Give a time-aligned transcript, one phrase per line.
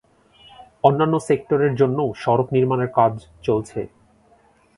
[0.83, 3.13] অন্যান্য সেক্টরের জন্যও সড়ক নির্মাণের কাজ
[3.43, 3.79] চলছে।